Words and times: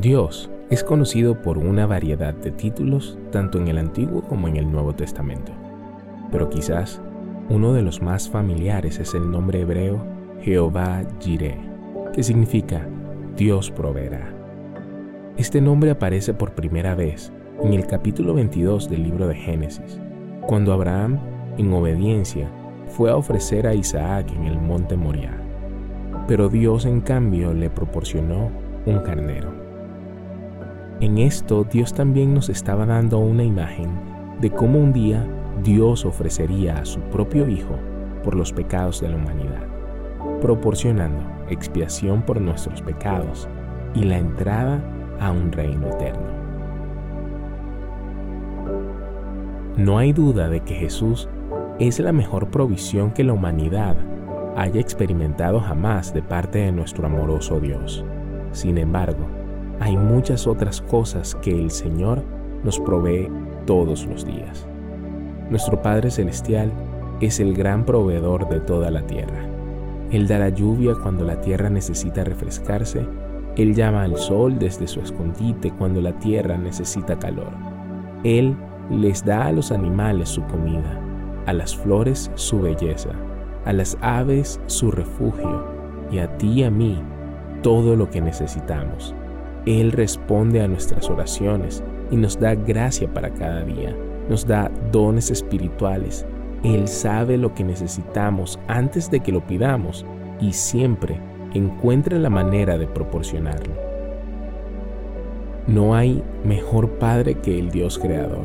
Dios 0.00 0.50
es 0.70 0.82
conocido 0.82 1.42
por 1.42 1.58
una 1.58 1.86
variedad 1.86 2.32
de 2.32 2.50
títulos 2.52 3.18
tanto 3.30 3.58
en 3.58 3.68
el 3.68 3.76
Antiguo 3.76 4.22
como 4.22 4.48
en 4.48 4.56
el 4.56 4.70
Nuevo 4.70 4.94
Testamento, 4.94 5.52
pero 6.32 6.48
quizás 6.48 7.02
uno 7.50 7.74
de 7.74 7.82
los 7.82 8.00
más 8.00 8.30
familiares 8.30 8.98
es 8.98 9.12
el 9.14 9.30
nombre 9.30 9.60
hebreo 9.60 10.02
Jehová 10.40 11.02
Jireh, 11.18 11.58
que 12.14 12.22
significa 12.22 12.88
Dios 13.36 13.70
proveerá. 13.70 14.32
Este 15.36 15.60
nombre 15.60 15.90
aparece 15.90 16.32
por 16.32 16.54
primera 16.54 16.94
vez 16.94 17.32
en 17.62 17.74
el 17.74 17.86
capítulo 17.86 18.32
22 18.32 18.88
del 18.88 19.02
libro 19.02 19.26
de 19.26 19.34
Génesis, 19.34 20.00
cuando 20.46 20.72
Abraham, 20.72 21.18
en 21.58 21.72
obediencia, 21.72 22.48
fue 22.86 23.10
a 23.10 23.16
ofrecer 23.16 23.66
a 23.66 23.74
Isaac 23.74 24.32
en 24.34 24.44
el 24.44 24.58
monte 24.58 24.96
Moriah. 24.96 25.49
Pero 26.30 26.48
Dios 26.48 26.86
en 26.86 27.00
cambio 27.00 27.52
le 27.52 27.70
proporcionó 27.70 28.52
un 28.86 29.00
carnero. 29.00 29.52
En 31.00 31.18
esto 31.18 31.64
Dios 31.64 31.92
también 31.92 32.34
nos 32.34 32.48
estaba 32.48 32.86
dando 32.86 33.18
una 33.18 33.42
imagen 33.42 33.90
de 34.40 34.48
cómo 34.48 34.78
un 34.78 34.92
día 34.92 35.26
Dios 35.64 36.04
ofrecería 36.04 36.78
a 36.78 36.84
su 36.84 37.00
propio 37.00 37.48
Hijo 37.48 37.74
por 38.22 38.36
los 38.36 38.52
pecados 38.52 39.00
de 39.00 39.08
la 39.08 39.16
humanidad, 39.16 39.66
proporcionando 40.40 41.20
expiación 41.48 42.22
por 42.22 42.40
nuestros 42.40 42.80
pecados 42.80 43.48
y 43.96 44.04
la 44.04 44.18
entrada 44.18 44.80
a 45.18 45.32
un 45.32 45.50
reino 45.50 45.88
eterno. 45.88 46.28
No 49.76 49.98
hay 49.98 50.12
duda 50.12 50.48
de 50.48 50.60
que 50.60 50.76
Jesús 50.76 51.28
es 51.80 51.98
la 51.98 52.12
mejor 52.12 52.52
provisión 52.52 53.10
que 53.10 53.24
la 53.24 53.32
humanidad 53.32 53.96
haya 54.56 54.80
experimentado 54.80 55.60
jamás 55.60 56.12
de 56.12 56.22
parte 56.22 56.58
de 56.58 56.72
nuestro 56.72 57.06
amoroso 57.06 57.60
Dios. 57.60 58.04
Sin 58.52 58.78
embargo, 58.78 59.26
hay 59.80 59.96
muchas 59.96 60.46
otras 60.46 60.80
cosas 60.80 61.34
que 61.36 61.52
el 61.52 61.70
Señor 61.70 62.22
nos 62.64 62.78
provee 62.80 63.28
todos 63.66 64.06
los 64.06 64.26
días. 64.26 64.66
Nuestro 65.48 65.80
Padre 65.80 66.10
Celestial 66.10 66.72
es 67.20 67.40
el 67.40 67.54
gran 67.54 67.84
proveedor 67.84 68.48
de 68.48 68.60
toda 68.60 68.90
la 68.90 69.06
tierra. 69.06 69.46
Él 70.10 70.26
da 70.26 70.38
la 70.38 70.48
lluvia 70.48 70.94
cuando 71.02 71.24
la 71.24 71.40
tierra 71.40 71.70
necesita 71.70 72.24
refrescarse. 72.24 73.06
Él 73.56 73.74
llama 73.74 74.02
al 74.02 74.16
sol 74.16 74.58
desde 74.58 74.86
su 74.86 75.00
escondite 75.00 75.70
cuando 75.70 76.00
la 76.00 76.18
tierra 76.18 76.56
necesita 76.56 77.18
calor. 77.18 77.52
Él 78.24 78.56
les 78.90 79.24
da 79.24 79.46
a 79.46 79.52
los 79.52 79.70
animales 79.72 80.28
su 80.28 80.42
comida, 80.44 81.00
a 81.46 81.52
las 81.52 81.76
flores 81.76 82.30
su 82.34 82.60
belleza, 82.60 83.10
a 83.64 83.72
las 83.72 83.96
aves 84.00 84.60
su 84.66 84.90
refugio 84.90 85.64
y 86.10 86.18
a 86.18 86.36
ti 86.38 86.60
y 86.60 86.62
a 86.64 86.70
mí 86.70 87.00
todo 87.62 87.96
lo 87.96 88.10
que 88.10 88.20
necesitamos. 88.20 89.14
Él 89.66 89.92
responde 89.92 90.62
a 90.62 90.68
nuestras 90.68 91.10
oraciones 91.10 91.82
y 92.10 92.16
nos 92.16 92.38
da 92.38 92.54
gracia 92.54 93.12
para 93.12 93.30
cada 93.30 93.62
día, 93.64 93.94
nos 94.28 94.46
da 94.46 94.70
dones 94.90 95.30
espirituales. 95.30 96.26
Él 96.64 96.88
sabe 96.88 97.36
lo 97.36 97.54
que 97.54 97.64
necesitamos 97.64 98.58
antes 98.68 99.10
de 99.10 99.20
que 99.20 99.32
lo 99.32 99.46
pidamos 99.46 100.04
y 100.40 100.52
siempre 100.52 101.20
encuentra 101.54 102.18
la 102.18 102.30
manera 102.30 102.78
de 102.78 102.86
proporcionarlo. 102.86 103.74
No 105.66 105.94
hay 105.94 106.22
mejor 106.44 106.90
Padre 106.98 107.34
que 107.34 107.58
el 107.58 107.70
Dios 107.70 107.98
Creador. 107.98 108.44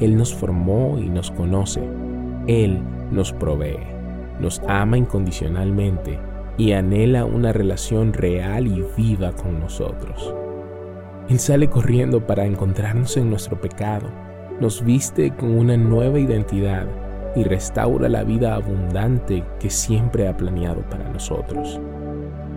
Él 0.00 0.16
nos 0.16 0.34
formó 0.34 0.98
y 0.98 1.08
nos 1.08 1.30
conoce. 1.30 1.82
Él 2.46 2.80
nos 3.10 3.32
provee, 3.32 3.78
nos 4.40 4.60
ama 4.68 4.98
incondicionalmente 4.98 6.18
y 6.56 6.72
anhela 6.72 7.24
una 7.24 7.52
relación 7.52 8.12
real 8.12 8.66
y 8.66 8.84
viva 8.96 9.32
con 9.32 9.60
nosotros. 9.60 10.34
Él 11.28 11.38
sale 11.38 11.68
corriendo 11.68 12.26
para 12.26 12.44
encontrarnos 12.44 13.16
en 13.16 13.30
nuestro 13.30 13.60
pecado, 13.60 14.08
nos 14.60 14.84
viste 14.84 15.32
con 15.34 15.50
una 15.50 15.76
nueva 15.76 16.18
identidad 16.18 16.86
y 17.34 17.42
restaura 17.42 18.08
la 18.08 18.22
vida 18.22 18.54
abundante 18.54 19.42
que 19.58 19.70
siempre 19.70 20.28
ha 20.28 20.36
planeado 20.36 20.82
para 20.88 21.08
nosotros. 21.08 21.80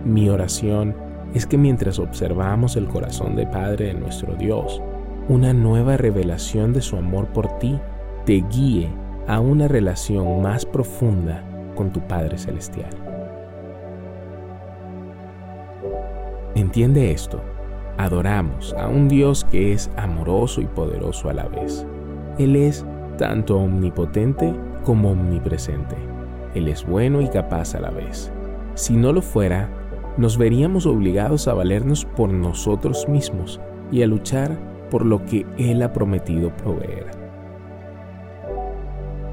Mi 0.04 0.28
oración 0.28 0.94
es 1.34 1.46
que 1.46 1.58
mientras 1.58 1.98
observamos 1.98 2.76
el 2.76 2.86
corazón 2.86 3.34
de 3.36 3.46
Padre 3.46 3.86
de 3.86 3.94
nuestro 3.94 4.34
Dios, 4.34 4.80
una 5.28 5.52
nueva 5.52 5.96
revelación 5.96 6.72
de 6.72 6.80
su 6.80 6.96
amor 6.96 7.26
por 7.28 7.58
ti 7.58 7.78
te 8.24 8.44
guíe 8.50 8.88
a 9.26 9.40
una 9.40 9.68
relación 9.68 10.40
más 10.40 10.64
profunda 10.64 11.42
con 11.78 11.92
tu 11.92 12.00
Padre 12.00 12.36
Celestial. 12.36 12.90
Entiende 16.54 17.12
esto 17.12 17.40
adoramos 17.98 18.74
a 18.78 18.86
un 18.88 19.08
Dios 19.08 19.44
que 19.44 19.72
es 19.72 19.90
amoroso 19.96 20.60
y 20.60 20.66
poderoso 20.66 21.28
a 21.28 21.34
la 21.34 21.48
vez. 21.48 21.84
Él 22.38 22.56
es 22.56 22.86
tanto 23.18 23.58
omnipotente 23.58 24.54
como 24.84 25.10
omnipresente. 25.10 25.96
Él 26.54 26.68
es 26.68 26.86
bueno 26.86 27.20
y 27.20 27.28
capaz 27.28 27.74
a 27.74 27.80
la 27.80 27.90
vez. 27.90 28.32
Si 28.74 28.96
no 28.96 29.12
lo 29.12 29.20
fuera, 29.20 29.68
nos 30.16 30.38
veríamos 30.38 30.86
obligados 30.86 31.48
a 31.48 31.54
valernos 31.54 32.04
por 32.04 32.32
nosotros 32.32 33.08
mismos 33.08 33.60
y 33.90 34.02
a 34.02 34.06
luchar 34.06 34.56
por 34.90 35.04
lo 35.04 35.24
que 35.24 35.44
Él 35.58 35.82
ha 35.82 35.92
prometido 35.92 36.56
proveer. 36.56 37.06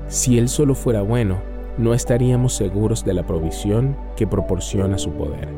Si 0.07 0.39
Él 0.39 0.49
solo 0.49 0.73
fuera 0.73 1.03
bueno, 1.03 1.37
no 1.77 1.93
estaríamos 1.93 2.53
seguros 2.53 3.03
de 3.03 3.13
la 3.13 3.25
provisión 3.25 3.97
que 4.15 4.27
proporciona 4.27 4.97
su 4.97 5.11
poder. 5.11 5.49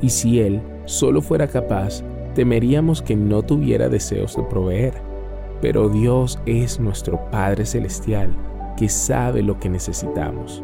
Y 0.00 0.10
si 0.10 0.40
Él 0.40 0.62
solo 0.84 1.22
fuera 1.22 1.48
capaz 1.48 2.02
temeríamos 2.34 3.00
que 3.00 3.16
no 3.16 3.42
tuviera 3.42 3.88
deseos 3.88 4.36
de 4.36 4.42
proveer, 4.42 4.94
pero 5.62 5.88
Dios 5.88 6.38
es 6.44 6.78
nuestro 6.78 7.30
Padre 7.30 7.64
Celestial 7.64 8.36
que 8.76 8.90
sabe 8.90 9.42
lo 9.42 9.58
que 9.58 9.70
necesitamos 9.70 10.62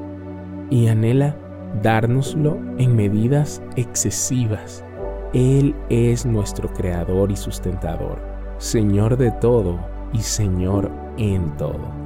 y 0.68 0.88
anhela 0.88 1.34
dárnoslo 1.82 2.58
en 2.78 2.94
medidas 2.94 3.62
excesivas. 3.76 4.84
Él 5.32 5.74
es 5.88 6.26
nuestro 6.26 6.70
Creador 6.74 7.30
y 7.30 7.36
sustentador, 7.36 8.20
Señor 8.58 9.16
de 9.16 9.30
todo 9.30 9.78
y 10.12 10.18
Señor 10.20 10.90
en 11.16 11.56
todo. 11.56 12.01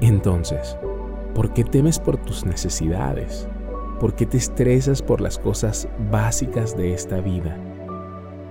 Entonces, 0.00 0.76
¿por 1.34 1.54
qué 1.54 1.64
temes 1.64 1.98
por 1.98 2.18
tus 2.18 2.44
necesidades? 2.44 3.48
¿Por 3.98 4.14
qué 4.14 4.26
te 4.26 4.36
estresas 4.36 5.00
por 5.00 5.22
las 5.22 5.38
cosas 5.38 5.88
básicas 6.10 6.76
de 6.76 6.92
esta 6.92 7.20
vida? 7.20 7.56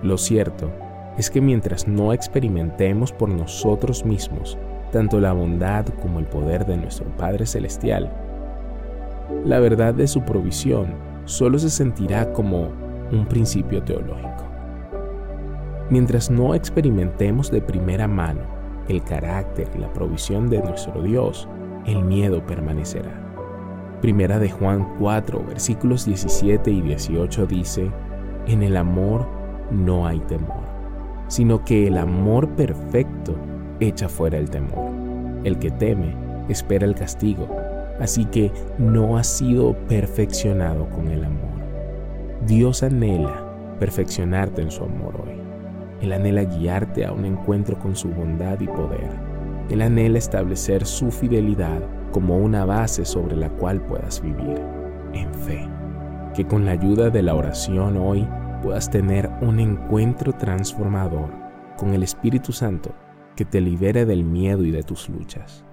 Lo 0.02 0.18
cierto 0.18 0.72
es 1.18 1.30
que 1.30 1.42
mientras 1.42 1.88
no 1.88 2.14
experimentemos 2.14 3.12
por 3.12 3.30
nosotros 3.30 4.04
mismos 4.06 4.58
tanto 4.92 5.20
la 5.20 5.34
bondad 5.34 5.86
como 6.02 6.20
el 6.20 6.26
poder 6.26 6.66
de 6.66 6.78
nuestro 6.78 7.06
Padre 7.18 7.46
Celestial, 7.46 8.12
la 9.44 9.60
verdad 9.60 9.94
de 9.94 10.08
su 10.08 10.22
provisión 10.22 10.96
solo 11.26 11.60
se 11.60 11.70
sentirá 11.70 12.34
como 12.34 12.70
un 13.12 13.26
principio 13.28 13.84
teológico. 13.84 14.46
Mientras 15.90 16.32
no 16.32 16.56
experimentemos 16.56 17.52
de 17.52 17.62
primera 17.62 18.08
mano 18.08 18.55
el 18.88 19.04
carácter 19.04 19.68
la 19.80 19.92
provisión 19.92 20.50
de 20.50 20.62
nuestro 20.62 21.02
Dios, 21.02 21.48
el 21.86 22.04
miedo 22.04 22.46
permanecerá. 22.46 23.22
Primera 24.02 24.40
de 24.40 24.50
Juan 24.50 24.88
4, 25.00 25.44
versículos 25.48 26.06
17 26.06 26.70
y 26.72 26.82
18 26.82 27.46
dice, 27.48 27.92
en 28.48 28.62
el 28.62 28.78
amor 28.78 29.26
no 29.72 30.06
hay 30.06 30.20
temor, 30.20 30.64
sino 31.28 31.64
que 31.64 31.88
el 31.88 31.98
amor 31.98 32.50
perfecto 32.50 33.36
echa 33.80 34.08
fuera 34.08 34.38
el 34.38 34.50
temor. 34.50 34.92
El 35.44 35.58
que 35.60 35.72
teme 35.72 36.16
espera 36.50 36.86
el 36.86 36.96
castigo, 36.96 37.48
así 38.00 38.26
que 38.26 38.52
no 38.78 39.18
ha 39.18 39.24
sido 39.24 39.74
perfeccionado 39.88 40.88
con 40.90 41.08
el 41.08 41.24
amor. 41.24 41.56
Dios 42.46 42.84
anhela 42.84 43.44
perfeccionarte 43.80 44.62
en 44.62 44.72
su 44.72 44.84
amor 44.84 45.16
hoy. 45.26 45.45
Él 46.06 46.14
anhela 46.14 46.44
guiarte 46.44 47.04
a 47.04 47.12
un 47.12 47.26
encuentro 47.26 47.80
con 47.80 47.96
su 47.96 48.10
bondad 48.10 48.60
y 48.60 48.68
poder. 48.68 49.10
Él 49.72 49.82
anhela 49.82 50.20
establecer 50.20 50.86
su 50.86 51.10
fidelidad 51.10 51.82
como 52.12 52.38
una 52.38 52.64
base 52.64 53.06
sobre 53.06 53.36
la 53.36 53.50
cual 53.50 53.82
puedas 53.82 54.22
vivir 54.22 54.62
en 55.14 55.34
fe. 55.34 55.68
Que 56.36 56.46
con 56.46 56.64
la 56.64 56.74
ayuda 56.74 57.10
de 57.10 57.24
la 57.24 57.34
oración 57.34 57.98
hoy 57.98 58.28
puedas 58.62 58.92
tener 58.92 59.32
un 59.42 59.60
encuentro 59.60 60.32
transformador 60.34 61.32
con 61.76 61.96
el 61.96 62.04
Espíritu 62.04 62.52
Santo 62.52 62.92
que 63.36 63.44
te 63.44 63.60
libere 63.60 64.06
del 64.06 64.24
miedo 64.24 64.64
y 64.64 64.70
de 64.70 64.84
tus 64.84 65.10
luchas. 65.10 65.66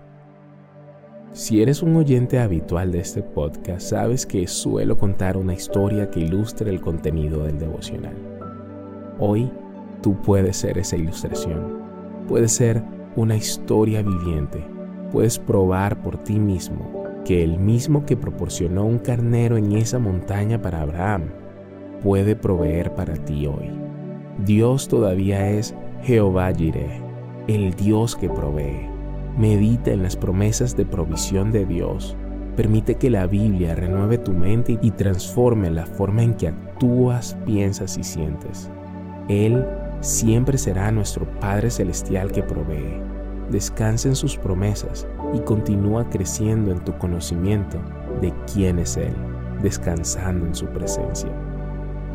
Si 1.32 1.60
eres 1.60 1.82
un 1.82 1.94
oyente 1.96 2.38
habitual 2.38 2.90
de 2.90 3.00
este 3.00 3.22
podcast, 3.22 3.90
sabes 3.90 4.24
que 4.24 4.46
suelo 4.46 4.96
contar 4.96 5.36
una 5.36 5.52
historia 5.52 6.10
que 6.10 6.20
ilustre 6.20 6.70
el 6.70 6.80
contenido 6.80 7.44
del 7.44 7.58
devocional. 7.58 8.16
Hoy 9.18 9.50
tú 10.02 10.20
puedes 10.20 10.56
ser 10.56 10.78
esa 10.78 10.96
ilustración. 10.96 11.80
Puedes 12.28 12.52
ser 12.52 12.82
una 13.16 13.36
historia 13.36 14.02
viviente 14.02 14.64
puedes 15.12 15.38
probar 15.38 16.00
por 16.00 16.16
ti 16.16 16.40
mismo 16.40 17.04
que 17.24 17.44
el 17.44 17.58
mismo 17.58 18.04
que 18.04 18.16
proporcionó 18.16 18.84
un 18.84 18.98
carnero 18.98 19.56
en 19.56 19.72
esa 19.72 20.00
montaña 20.00 20.60
para 20.60 20.80
Abraham, 20.80 21.26
puede 22.02 22.34
proveer 22.34 22.94
para 22.94 23.14
ti 23.14 23.46
hoy. 23.46 23.70
Dios 24.44 24.88
todavía 24.88 25.48
es 25.50 25.72
Jehová 26.02 26.52
Jireh, 26.52 27.00
el 27.46 27.74
Dios 27.74 28.16
que 28.16 28.28
provee. 28.28 28.88
Medita 29.38 29.92
en 29.92 30.02
las 30.02 30.16
promesas 30.16 30.76
de 30.76 30.84
provisión 30.84 31.52
de 31.52 31.64
Dios. 31.64 32.16
Permite 32.56 32.96
que 32.96 33.08
la 33.08 33.28
Biblia 33.28 33.76
renueve 33.76 34.18
tu 34.18 34.32
mente 34.32 34.78
y 34.82 34.90
transforme 34.90 35.70
la 35.70 35.86
forma 35.86 36.24
en 36.24 36.34
que 36.34 36.48
actúas, 36.48 37.36
piensas 37.46 37.96
y 37.96 38.02
sientes. 38.02 38.68
Él 39.28 39.64
siempre 40.02 40.58
será 40.58 40.90
nuestro 40.90 41.24
Padre 41.40 41.70
Celestial 41.70 42.30
que 42.30 42.42
provee. 42.42 43.00
Descansa 43.50 44.08
en 44.08 44.16
sus 44.16 44.36
promesas 44.36 45.06
y 45.32 45.40
continúa 45.40 46.08
creciendo 46.10 46.72
en 46.72 46.84
tu 46.84 46.96
conocimiento 46.98 47.78
de 48.20 48.34
quién 48.52 48.78
es 48.78 48.96
Él, 48.96 49.14
descansando 49.62 50.46
en 50.46 50.54
su 50.54 50.66
presencia. 50.66 51.30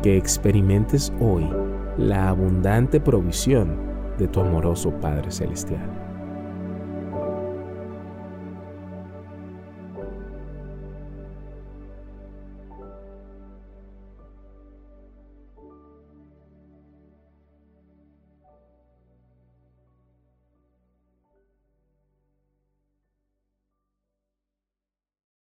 Que 0.02 0.16
experimentes 0.16 1.12
hoy 1.18 1.48
la 1.96 2.28
abundante 2.28 3.00
provisión 3.00 3.76
de 4.18 4.28
tu 4.28 4.40
amoroso 4.40 4.90
Padre 5.00 5.30
Celestial. 5.30 6.07